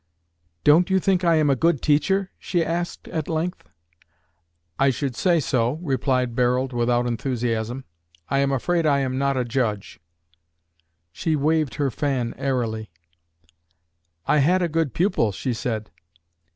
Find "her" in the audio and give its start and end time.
11.75-11.91